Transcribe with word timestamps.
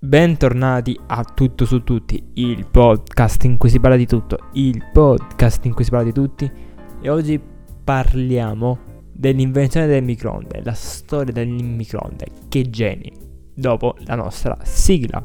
Bentornati 0.00 0.96
a 1.08 1.24
Tutto 1.24 1.64
su 1.64 1.82
Tutti, 1.82 2.30
il 2.34 2.68
podcast 2.70 3.42
in 3.42 3.56
cui 3.56 3.68
si 3.68 3.80
parla 3.80 3.96
di 3.96 4.06
tutto, 4.06 4.38
il 4.52 4.80
podcast 4.92 5.64
in 5.64 5.74
cui 5.74 5.82
si 5.82 5.90
parla 5.90 6.06
di 6.06 6.12
tutti 6.12 6.48
e 7.00 7.10
oggi 7.10 7.40
parliamo 7.82 8.78
dell'invenzione 9.12 9.88
del 9.88 10.04
microonde, 10.04 10.62
la 10.62 10.72
storia 10.72 11.32
del 11.32 11.48
microonde, 11.48 12.26
che 12.48 12.70
geni, 12.70 13.12
dopo 13.52 13.96
la 14.04 14.14
nostra 14.14 14.56
sigla. 14.62 15.20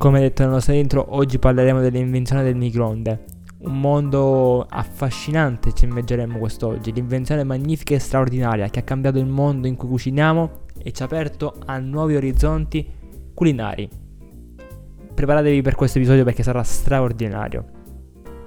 Come 0.00 0.20
detto 0.20 0.40
nella 0.40 0.54
nostra 0.54 0.72
intro, 0.72 1.14
oggi 1.14 1.38
parleremo 1.38 1.78
dell'invenzione 1.78 2.42
del 2.42 2.56
microonde. 2.56 3.24
Un 3.58 3.78
mondo 3.78 4.64
affascinante 4.66 5.74
ci 5.74 5.84
immergeremo 5.84 6.38
quest'oggi, 6.38 6.90
l'invenzione 6.90 7.44
magnifica 7.44 7.94
e 7.94 7.98
straordinaria 7.98 8.70
che 8.70 8.78
ha 8.78 8.82
cambiato 8.82 9.18
il 9.18 9.26
mondo 9.26 9.66
in 9.66 9.76
cui 9.76 9.90
cuciniamo 9.90 10.50
e 10.78 10.92
ci 10.92 11.02
ha 11.02 11.04
aperto 11.04 11.54
a 11.66 11.78
nuovi 11.80 12.16
orizzonti 12.16 12.88
culinari. 13.34 13.90
Preparatevi 15.14 15.60
per 15.60 15.74
questo 15.74 15.98
episodio 15.98 16.24
perché 16.24 16.42
sarà 16.42 16.62
straordinario. 16.62 17.66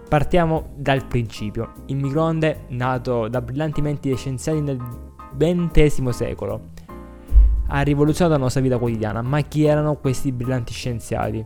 Partiamo 0.09 0.73
dal 0.75 1.05
principio. 1.05 1.73
Il 1.85 1.97
microonde, 1.97 2.61
nato 2.69 3.27
da 3.27 3.43
brillanti 3.43 3.79
menti 3.79 4.15
scienziati 4.15 4.59
nel 4.59 4.79
XX 5.37 6.09
secolo, 6.09 6.71
ha 7.75 7.81
rivoluzionato 7.81 8.35
la 8.37 8.43
nostra 8.43 8.61
vita 8.61 8.77
quotidiana. 8.77 9.21
Ma 9.21 9.41
chi 9.41 9.65
erano 9.65 9.95
questi 9.95 10.31
brillanti 10.31 10.73
scienziati? 10.73 11.43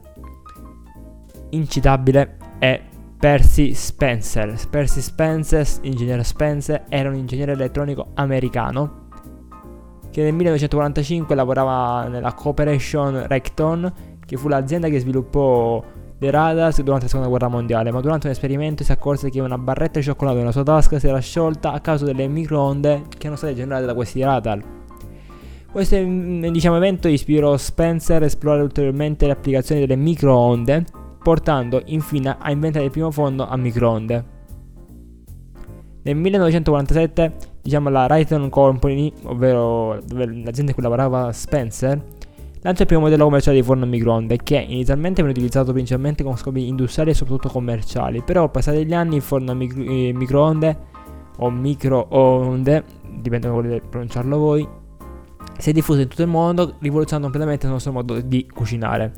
Incitabile 1.51 2.37
è 2.59 2.81
Percy 3.17 3.73
Spencer. 3.73 4.55
Percy 4.69 4.99
Spencer, 4.99 5.65
ingegnere 5.81 6.23
Spencer, 6.23 6.83
era 6.89 7.07
un 7.07 7.15
ingegnere 7.15 7.53
elettronico 7.53 8.09
americano 8.15 9.05
che 10.11 10.23
nel 10.23 10.33
1945 10.33 11.35
lavorava 11.35 12.07
nella 12.07 12.33
Corporation 12.33 13.25
Recton, 13.27 13.93
che 14.25 14.35
fu 14.35 14.49
l'azienda 14.49 14.89
che 14.89 14.99
sviluppò 14.99 15.81
dei 16.17 16.29
radar 16.29 16.73
durante 16.73 17.03
la 17.03 17.09
seconda 17.09 17.29
guerra 17.29 17.47
mondiale, 17.47 17.91
ma 17.91 18.01
durante 18.01 18.25
un 18.25 18.33
esperimento 18.33 18.83
si 18.83 18.91
accorse 18.91 19.29
che 19.29 19.39
una 19.39 19.57
barretta 19.57 19.99
di 19.99 20.05
cioccolato 20.05 20.37
nella 20.39 20.51
sua 20.51 20.63
tasca 20.63 20.99
si 20.99 21.07
era 21.07 21.19
sciolta 21.19 21.71
a 21.71 21.79
causa 21.79 22.03
delle 22.05 22.27
microonde 22.27 23.03
che 23.07 23.17
erano 23.19 23.35
state 23.35 23.53
generate 23.53 23.85
da 23.85 23.93
questi 23.93 24.21
radar. 24.23 24.76
Questo 25.77 25.95
diciamo, 25.95 26.77
evento 26.77 27.07
ispirò 27.07 27.55
Spencer 27.55 28.23
a 28.23 28.25
esplorare 28.25 28.63
ulteriormente 28.63 29.27
le 29.27 29.33
applicazioni 29.33 29.81
delle 29.81 29.95
microonde, 29.95 30.83
portando 31.21 31.83
infine 31.85 32.35
a 32.39 32.49
inventare 32.49 32.85
il 32.85 32.89
primo 32.89 33.11
fondo 33.11 33.47
a 33.47 33.55
microonde. 33.57 34.25
Nel 36.01 36.15
1947, 36.15 37.33
diciamo, 37.61 37.89
la 37.89 38.07
Raytheon 38.07 38.49
Company, 38.49 39.13
ovvero 39.25 39.93
l'azienda 39.93 40.69
in 40.69 40.73
cui 40.73 40.81
lavorava 40.81 41.31
Spencer, 41.31 42.03
lancia 42.61 42.81
il 42.81 42.87
primo 42.87 43.03
modello 43.03 43.25
commerciale 43.25 43.57
di 43.57 43.63
forno 43.63 43.83
a 43.83 43.87
microonde 43.87 44.37
che 44.37 44.57
inizialmente 44.57 45.21
venne 45.21 45.35
utilizzato 45.35 45.73
principalmente 45.73 46.23
con 46.23 46.35
scopi 46.37 46.67
industriali 46.67 47.11
e 47.11 47.13
soprattutto 47.13 47.49
commerciali, 47.49 48.23
però 48.23 48.49
passati 48.49 48.83
gli 48.83 48.95
anni 48.95 49.17
il 49.17 49.21
forno 49.21 49.51
a 49.51 49.53
micro- 49.53 49.83
eh, 49.83 50.11
microonde 50.11 50.77
o 51.37 51.51
microonde, 51.51 52.83
dipende 53.19 53.47
come 53.47 53.61
volete 53.61 53.87
pronunciarlo 53.87 54.37
voi, 54.39 54.67
si 55.57 55.69
è 55.69 55.73
diffuso 55.73 56.01
in 56.01 56.07
tutto 56.07 56.21
il 56.21 56.27
mondo, 56.27 56.75
rivoluzionando 56.79 57.29
completamente 57.29 57.65
il 57.65 57.71
nostro 57.71 57.91
modo 57.91 58.19
di 58.21 58.47
cucinare. 58.53 59.13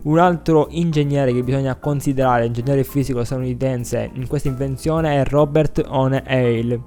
Un 0.00 0.18
altro 0.18 0.68
ingegnere 0.70 1.32
che 1.32 1.42
bisogna 1.42 1.74
considerare, 1.76 2.46
ingegnere 2.46 2.84
fisico 2.84 3.22
statunitense, 3.24 4.10
in 4.14 4.26
questa 4.26 4.48
invenzione 4.48 5.20
è 5.20 5.24
Robert 5.26 5.84
O'Neill. 5.86 6.82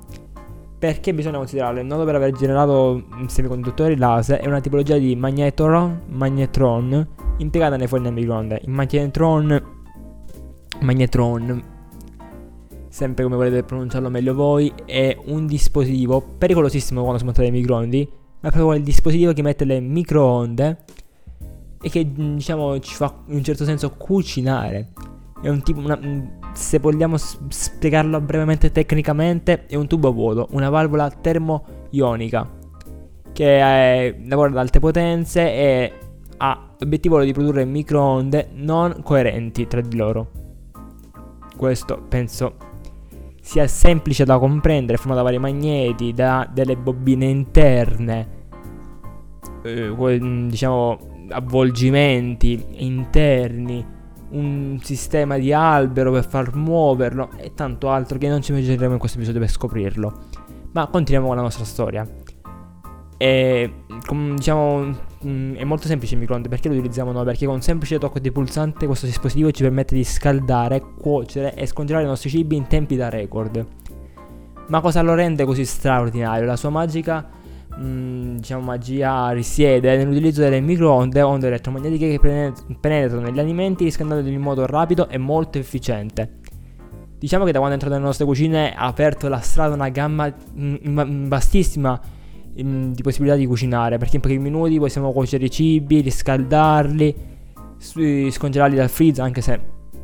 Perché 0.79 1.13
bisogna 1.13 1.37
considerarlo? 1.37 1.83
Non 1.83 2.03
per 2.05 2.15
aver 2.15 2.31
generato 2.31 3.03
semiconduttori 3.27 3.95
laser 3.97 4.39
è 4.39 4.47
una 4.47 4.61
tipologia 4.61 4.97
di 4.97 5.15
magnetron, 5.15 6.01
magnetron 6.07 7.07
impiegata 7.37 7.75
nei 7.75 7.85
forni 7.85 8.07
a 8.07 8.11
microonde. 8.11 8.61
Il 8.63 8.71
magnetron, 8.71 9.63
magnetron, 10.79 11.63
sempre 12.89 13.23
come 13.23 13.35
volete 13.35 13.61
pronunciarlo 13.61 14.09
meglio 14.09 14.33
voi, 14.33 14.73
è 14.85 15.15
un 15.25 15.45
dispositivo 15.45 16.19
pericolosissimo 16.39 17.01
quando 17.01 17.19
si 17.19 17.25
monta 17.25 17.41
dei 17.41 17.51
microonde 17.51 18.09
ma 18.41 18.49
proprio 18.49 18.73
il 18.73 18.83
dispositivo 18.83 19.33
che 19.33 19.41
mette 19.41 19.65
le 19.65 19.79
microonde 19.79 20.77
e 21.81 21.89
che 21.89 22.05
mm, 22.05 22.35
diciamo 22.35 22.79
ci 22.79 22.95
fa 22.95 23.13
in 23.27 23.35
un 23.35 23.43
certo 23.43 23.65
senso 23.65 23.91
cucinare. 23.91 24.89
È 25.41 25.49
un 25.49 25.63
tipo, 25.63 25.79
una, 25.79 25.97
mm, 25.97 26.21
se 26.53 26.79
vogliamo 26.79 27.17
spiegarlo 27.17 28.19
brevemente 28.21 28.71
tecnicamente, 28.71 29.65
è 29.65 29.75
un 29.75 29.87
tubo 29.87 30.11
vuoto, 30.11 30.47
una 30.51 30.69
valvola 30.69 31.09
termo-ionica 31.09 32.59
che 33.33 33.59
è, 33.59 34.15
lavora 34.25 34.49
ad 34.49 34.57
alte 34.57 34.79
potenze 34.79 35.41
e 35.41 35.93
ha 36.37 36.73
l'obiettivo 36.77 37.21
di 37.23 37.33
produrre 37.33 37.65
microonde 37.65 38.49
non 38.53 39.01
coerenti 39.03 39.67
tra 39.67 39.81
di 39.81 39.95
loro. 39.95 40.31
Questo 41.55 42.03
penso 42.07 42.55
sia 43.41 43.67
semplice 43.67 44.23
da 44.23 44.37
comprendere, 44.37 44.97
formato 44.97 45.19
da 45.19 45.25
vari 45.25 45.39
magneti, 45.39 46.13
da 46.13 46.47
delle 46.51 46.77
bobine 46.77 47.25
interne, 47.25 48.39
eh, 49.63 50.19
diciamo 50.47 51.25
avvolgimenti 51.29 52.63
interni, 52.77 53.85
un 54.29 54.79
sistema 54.81 55.37
di 55.37 55.51
albero 55.51 56.11
per 56.11 56.25
far 56.25 56.55
muoverlo 56.55 57.31
e 57.37 57.53
tanto 57.53 57.89
altro 57.89 58.17
che 58.17 58.29
non 58.29 58.41
ci 58.41 58.51
immagineremo 58.51 58.93
in 58.93 58.99
questo 58.99 59.17
episodio 59.17 59.41
per 59.41 59.49
scoprirlo. 59.49 60.19
Ma 60.73 60.87
continuiamo 60.87 61.27
con 61.27 61.35
la 61.35 61.41
nostra 61.41 61.65
storia. 61.65 62.07
E 63.17 63.73
diciamo 64.35 65.09
mm, 65.25 65.55
è 65.55 65.63
molto 65.63 65.87
semplice 65.87 66.13
il 66.15 66.19
microonde. 66.19 66.49
Perché 66.49 66.67
lo 66.67 66.75
utilizziamo 66.75 67.11
noi? 67.11 67.25
Perché 67.25 67.45
con 67.45 67.55
un 67.55 67.61
semplice 67.61 67.97
tocco 67.97 68.19
di 68.19 68.31
pulsante 68.31 68.85
questo 68.85 69.05
dispositivo 69.05 69.51
ci 69.51 69.63
permette 69.63 69.95
di 69.95 70.03
scaldare, 70.03 70.81
cuocere 70.99 71.53
e 71.53 71.65
scongelare 71.65 72.05
i 72.05 72.07
nostri 72.07 72.29
cibi 72.29 72.55
in 72.55 72.67
tempi 72.67 72.95
da 72.95 73.09
record. 73.09 73.65
Ma 74.67 74.79
cosa 74.79 75.01
lo 75.01 75.13
rende 75.13 75.43
così 75.45 75.65
straordinario? 75.65 76.45
La 76.45 76.55
sua 76.55 76.69
magica 76.69 77.27
mh, 77.77 77.85
mm, 77.85 78.35
diciamo 78.37 78.61
magia 78.61 79.31
risiede 79.31 79.97
nell'utilizzo 79.97 80.41
delle 80.41 80.59
microonde, 80.61 81.21
onde 81.21 81.47
elettromagnetiche 81.47 82.17
che 82.17 82.53
penetrano 82.79 83.21
negli 83.21 83.39
alimenti 83.39 83.83
riscaldandoli 83.83 84.33
in 84.33 84.41
modo 84.41 84.65
rapido 84.65 85.09
e 85.09 85.17
molto 85.17 85.57
efficiente. 85.57 86.39
Diciamo 87.17 87.45
che 87.45 87.51
da 87.51 87.59
quando 87.59 87.75
è 87.75 87.77
entrato 87.77 87.93
nelle 87.95 88.07
nostre 88.07 88.25
cucine 88.25 88.73
ha 88.73 88.85
aperto 88.85 89.27
la 89.27 89.39
strada 89.41 89.73
a 89.73 89.75
una 89.75 89.89
gamma 89.89 90.27
mh, 90.27 90.75
mm, 90.87 91.27
vastissima 91.27 91.99
di 92.53 93.01
possibilità 93.01 93.37
di 93.37 93.45
cucinare 93.45 93.97
perché 93.97 94.17
in 94.17 94.21
pochi 94.21 94.37
minuti 94.37 94.77
possiamo 94.77 95.11
cuocere 95.11 95.45
i 95.45 95.49
cibi, 95.49 96.01
riscaldarli, 96.01 97.15
scongelarli 97.77 98.75
dal 98.75 98.89
freezer 98.89 99.23
anche 99.23 99.41
se 99.41 99.59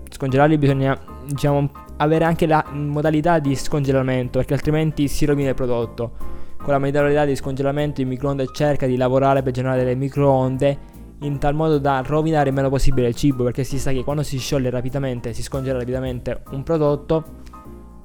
scongelarli 0.09 0.57
bisogna 0.57 0.97
diciamo 1.25 1.69
avere 1.97 2.25
anche 2.25 2.45
la 2.45 2.65
modalità 2.71 3.39
di 3.39 3.55
scongelamento 3.55 4.39
perché 4.39 4.53
altrimenti 4.53 5.07
si 5.07 5.25
rovina 5.25 5.49
il 5.49 5.55
prodotto. 5.55 6.35
Con 6.57 6.73
la 6.73 6.79
modalità 6.79 7.25
di 7.25 7.35
scongelamento 7.35 8.01
il 8.01 8.07
microonde 8.07 8.47
cerca 8.51 8.87
di 8.87 8.97
lavorare 8.97 9.41
per 9.41 9.53
generare 9.53 9.79
delle 9.79 9.95
microonde 9.95 10.95
in 11.21 11.39
tal 11.39 11.55
modo 11.55 11.79
da 11.79 12.03
rovinare 12.05 12.49
il 12.49 12.55
meno 12.55 12.69
possibile 12.69 13.07
il 13.07 13.15
cibo 13.15 13.43
perché 13.43 13.63
si 13.63 13.79
sa 13.79 13.91
che 13.91 14.03
quando 14.03 14.23
si 14.23 14.37
scioglie 14.37 14.69
rapidamente, 14.69 15.33
si 15.33 15.41
scongela 15.41 15.79
rapidamente 15.79 16.41
un 16.51 16.63
prodotto 16.63 17.45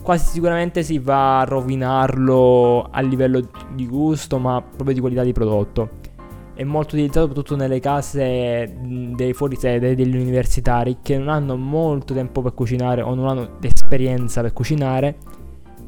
quasi 0.03 0.31
sicuramente 0.31 0.83
si 0.83 0.99
va 0.99 1.41
a 1.41 1.45
rovinarlo 1.45 2.89
a 2.91 3.01
livello 3.01 3.41
di 3.75 3.87
gusto, 3.87 4.39
ma 4.39 4.61
proprio 4.61 4.95
di 4.95 5.01
qualità 5.01 5.23
di 5.23 5.33
prodotto. 5.33 6.01
È 6.55 6.65
molto 6.65 6.95
utilizzato 6.95 7.27
soprattutto 7.27 7.57
nelle 7.57 7.81
case 7.81 8.77
dei 9.15 9.33
fuorisede, 9.33 9.95
degli 9.95 10.17
universitari 10.17 10.99
che 11.01 11.17
non 11.17 11.29
hanno 11.29 11.57
molto 11.57 12.13
tempo 12.13 12.43
per 12.43 12.53
cucinare 12.53 13.01
o 13.01 13.15
non 13.15 13.29
hanno 13.29 13.57
esperienza 13.63 14.43
per 14.43 14.53
cucinare 14.53 15.17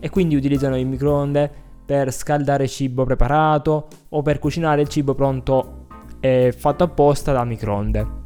e 0.00 0.08
quindi 0.08 0.36
utilizzano 0.36 0.78
il 0.78 0.86
microonde 0.86 1.50
per 1.84 2.10
scaldare 2.12 2.66
cibo 2.66 3.04
preparato 3.04 3.88
o 4.08 4.22
per 4.22 4.38
cucinare 4.38 4.80
il 4.80 4.88
cibo 4.88 5.14
pronto 5.14 5.86
e 6.20 6.54
fatto 6.56 6.84
apposta 6.84 7.32
da 7.32 7.44
microonde. 7.44 8.22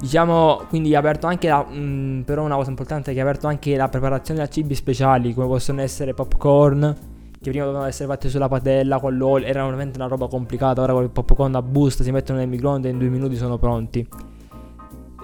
Diciamo, 0.00 0.62
quindi 0.68 0.94
ha 0.94 1.00
aperto 1.00 1.26
anche 1.26 1.48
la, 1.48 1.64
mh, 1.64 1.76
mm, 1.76 2.20
però 2.20 2.44
una 2.44 2.54
cosa 2.54 2.70
importante 2.70 3.10
è 3.10 3.14
che 3.14 3.20
ha 3.20 3.24
aperto 3.24 3.48
anche 3.48 3.76
la 3.76 3.88
preparazione 3.88 4.42
a 4.42 4.48
cibi 4.48 4.74
speciali, 4.74 5.34
come 5.34 5.48
possono 5.48 5.80
essere 5.80 6.14
popcorn, 6.14 6.96
che 7.40 7.50
prima 7.50 7.64
dovevano 7.64 7.88
essere 7.88 8.08
fatti 8.08 8.28
sulla 8.28 8.48
padella 8.48 9.00
con 9.00 9.16
l'olio, 9.16 9.46
era 9.46 9.64
veramente 9.64 9.98
una 9.98 10.06
roba 10.06 10.28
complicata, 10.28 10.82
ora 10.82 10.92
con 10.92 11.02
il 11.02 11.10
popcorn 11.10 11.54
a 11.56 11.62
busta 11.62 12.04
si 12.04 12.12
mettono 12.12 12.38
nel 12.38 12.48
microonde 12.48 12.88
e 12.88 12.92
in 12.92 12.98
due 12.98 13.08
minuti 13.08 13.34
sono 13.34 13.58
pronti. 13.58 14.06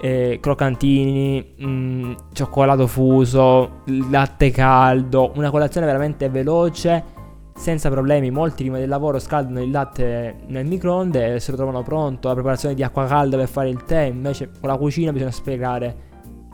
E 0.02 0.38
croccantini, 0.40 1.54
mh, 1.56 1.66
mm, 1.66 2.12
cioccolato 2.32 2.88
fuso, 2.88 3.82
latte 4.10 4.50
caldo, 4.50 5.30
una 5.36 5.50
colazione 5.50 5.86
veramente 5.86 6.28
veloce 6.28 7.13
senza 7.54 7.88
problemi. 7.88 8.30
Molti 8.30 8.62
prima 8.62 8.78
del 8.78 8.88
lavoro 8.88 9.18
scaldano 9.18 9.62
il 9.62 9.70
latte 9.70 10.36
nel 10.46 10.66
microonde 10.66 11.34
e 11.34 11.40
se 11.40 11.50
lo 11.50 11.56
trovano 11.56 11.82
pronto. 11.82 12.28
La 12.28 12.34
preparazione 12.34 12.74
di 12.74 12.82
acqua 12.82 13.06
calda 13.06 13.36
per 13.36 13.48
fare 13.48 13.68
il 13.68 13.84
tè. 13.84 14.02
Invece 14.02 14.50
con 14.60 14.68
la 14.68 14.76
cucina 14.76 15.12
bisogna 15.12 15.30
spiegare, 15.30 15.96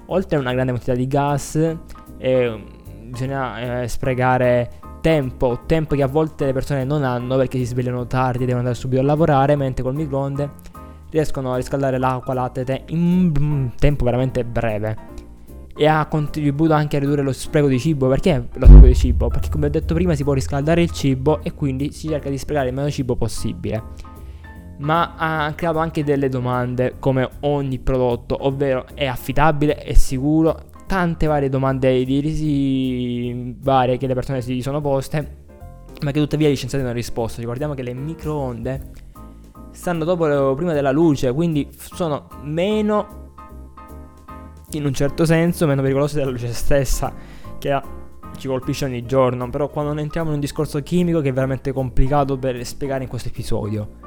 oltre 0.06 0.36
a 0.36 0.40
una 0.40 0.52
grande 0.52 0.72
quantità 0.72 0.96
di 0.96 1.06
gas, 1.06 1.76
eh, 2.18 2.64
bisogna 3.04 3.82
eh, 3.82 3.88
sprecare 3.88 4.70
tempo, 5.00 5.60
tempo 5.66 5.94
che 5.94 6.02
a 6.02 6.06
volte 6.06 6.44
le 6.44 6.52
persone 6.52 6.84
non 6.84 7.02
hanno 7.02 7.36
perché 7.36 7.58
si 7.58 7.64
svegliano 7.64 8.06
tardi 8.06 8.38
e 8.42 8.46
devono 8.46 8.58
andare 8.58 8.76
subito 8.76 9.00
a 9.00 9.04
lavorare, 9.04 9.56
mentre 9.56 9.82
col 9.82 9.94
microonde 9.94 10.50
riescono 11.10 11.52
a 11.52 11.56
riscaldare 11.56 11.98
l'acqua, 11.98 12.34
latte, 12.34 12.64
tè 12.64 12.84
in 12.88 13.32
un 13.36 13.72
tempo 13.76 14.04
veramente 14.04 14.44
breve 14.44 15.09
e 15.76 15.86
ha 15.86 16.06
contribuito 16.06 16.74
anche 16.74 16.96
a 16.96 17.00
ridurre 17.00 17.22
lo 17.22 17.32
spreco 17.32 17.68
di 17.68 17.78
cibo. 17.78 18.08
Perché 18.08 18.48
lo 18.52 18.66
spreco 18.66 18.86
di 18.86 18.94
cibo? 18.94 19.28
Perché 19.28 19.48
come 19.48 19.66
ho 19.66 19.70
detto 19.70 19.94
prima 19.94 20.14
si 20.14 20.24
può 20.24 20.32
riscaldare 20.32 20.82
il 20.82 20.90
cibo 20.90 21.42
e 21.42 21.54
quindi 21.54 21.92
si 21.92 22.08
cerca 22.08 22.28
di 22.28 22.38
sprecare 22.38 22.68
il 22.68 22.74
meno 22.74 22.90
cibo 22.90 23.16
possibile. 23.16 23.82
Ma 24.78 25.14
ha 25.16 25.52
creato 25.54 25.78
anche 25.78 26.02
delle 26.02 26.28
domande 26.28 26.94
come 26.98 27.28
ogni 27.40 27.78
prodotto, 27.78 28.46
ovvero 28.46 28.86
è 28.94 29.06
affidabile, 29.06 29.76
è 29.76 29.92
sicuro, 29.92 30.58
tante 30.86 31.26
varie 31.26 31.50
domande 31.50 32.02
di 32.02 32.18
risi 32.18 33.54
varie 33.60 33.98
che 33.98 34.06
le 34.06 34.14
persone 34.14 34.40
si 34.40 34.62
sono 34.62 34.80
poste, 34.80 35.36
ma 36.00 36.10
che 36.12 36.18
tuttavia 36.18 36.48
gli 36.48 36.56
scienziati 36.56 36.82
hanno 36.82 36.94
risposto. 36.94 37.40
Ricordiamo 37.40 37.74
che 37.74 37.82
le 37.82 37.92
microonde 37.92 39.08
stanno 39.70 40.04
dopo 40.04 40.54
prima 40.54 40.72
della 40.72 40.92
luce, 40.92 41.30
quindi 41.32 41.68
sono 41.70 42.28
meno 42.42 43.19
in 44.72 44.84
un 44.84 44.94
certo 44.94 45.24
senso 45.24 45.66
meno 45.66 45.82
pericolose 45.82 46.18
della 46.18 46.30
luce 46.30 46.52
stessa 46.52 47.12
che 47.58 47.80
ci 48.36 48.46
colpisce 48.48 48.84
ogni 48.84 49.04
giorno, 49.04 49.50
però 49.50 49.68
quando 49.68 49.92
non 49.92 50.00
entriamo 50.00 50.28
in 50.28 50.34
un 50.34 50.40
discorso 50.40 50.82
chimico 50.82 51.20
che 51.20 51.30
è 51.30 51.32
veramente 51.32 51.72
complicato 51.72 52.38
per 52.38 52.64
spiegare 52.64 53.02
in 53.02 53.08
questo 53.08 53.28
episodio. 53.28 53.98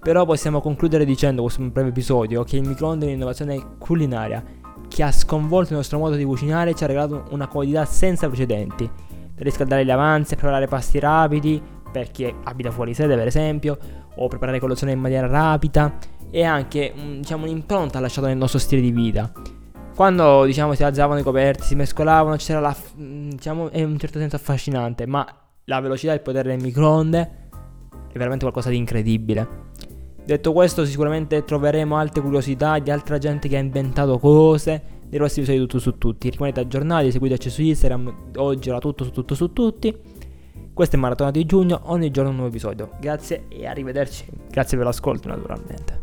Però 0.00 0.24
possiamo 0.24 0.60
concludere 0.60 1.04
dicendo 1.04 1.42
questo 1.42 1.62
breve 1.62 1.88
episodio 1.88 2.44
che 2.44 2.56
il 2.56 2.66
microonde 2.66 3.06
è 3.06 3.08
un'innovazione 3.08 3.76
culinaria 3.78 4.42
che 4.88 5.02
ha 5.02 5.12
sconvolto 5.12 5.70
il 5.70 5.76
nostro 5.76 5.98
modo 5.98 6.16
di 6.16 6.24
cucinare 6.24 6.70
e 6.70 6.74
ci 6.74 6.84
ha 6.84 6.86
regalato 6.86 7.24
una 7.30 7.46
comodità 7.46 7.84
senza 7.84 8.26
precedenti. 8.26 8.88
Per 9.34 9.44
riscaldare 9.46 9.84
gli 9.84 9.90
avanzi, 9.90 10.34
preparare 10.34 10.66
pasti 10.66 10.98
rapidi, 10.98 11.62
per 11.92 12.10
chi 12.10 12.32
abita 12.44 12.70
fuori 12.70 12.94
sede 12.94 13.16
per 13.16 13.26
esempio, 13.26 13.78
o 14.16 14.28
preparare 14.28 14.58
colazione 14.58 14.92
in 14.92 15.00
maniera 15.00 15.26
rapida, 15.26 15.96
e 16.30 16.42
anche 16.42 16.92
diciamo, 17.18 17.44
un'impronta 17.44 18.00
lasciata 18.00 18.26
nel 18.26 18.36
nostro 18.36 18.58
stile 18.58 18.80
di 18.80 18.90
vita. 18.90 19.30
Quando 19.98 20.44
diciamo 20.44 20.74
si 20.74 20.84
alzavano 20.84 21.18
i 21.18 21.24
coperti, 21.24 21.64
si 21.64 21.74
mescolavano, 21.74 22.36
c'era 22.36 22.60
la. 22.60 22.76
Mm, 23.00 23.30
diciamo, 23.30 23.68
è 23.68 23.80
in 23.80 23.86
un 23.86 23.98
certo 23.98 24.20
senso 24.20 24.36
affascinante, 24.36 25.06
ma 25.06 25.26
la 25.64 25.80
velocità 25.80 26.12
e 26.12 26.14
il 26.14 26.20
potere 26.20 26.50
del 26.50 26.62
microonde 26.62 27.20
è 28.06 28.12
veramente 28.12 28.44
qualcosa 28.44 28.70
di 28.70 28.76
incredibile. 28.76 29.72
Detto 30.24 30.52
questo, 30.52 30.84
sicuramente 30.84 31.42
troveremo 31.42 31.96
altre 31.96 32.22
curiosità 32.22 32.78
di 32.78 32.92
altra 32.92 33.18
gente 33.18 33.48
che 33.48 33.56
ha 33.56 33.58
inventato 33.58 34.20
cose. 34.20 34.82
Nei 35.08 35.18
prossimi 35.18 35.44
episodi 35.44 35.66
tutto 35.66 35.80
su 35.80 35.98
tutti. 35.98 36.30
Rimanete 36.30 36.60
aggiornati, 36.60 37.10
seguiteci 37.10 37.50
su 37.50 37.62
Instagram. 37.62 38.14
Oggi 38.36 38.68
era 38.68 38.78
tutto 38.78 39.02
su 39.02 39.10
tutto 39.10 39.34
su 39.34 39.52
tutti. 39.52 39.92
Questo 40.72 40.94
è 40.94 40.98
Maratona 41.00 41.32
di 41.32 41.44
giugno, 41.44 41.80
ogni 41.86 42.12
giorno 42.12 42.30
un 42.30 42.36
nuovo 42.36 42.50
episodio. 42.50 42.90
Grazie 43.00 43.46
e 43.48 43.66
arrivederci. 43.66 44.26
Grazie 44.48 44.76
per 44.76 44.86
l'ascolto 44.86 45.26
naturalmente. 45.26 45.97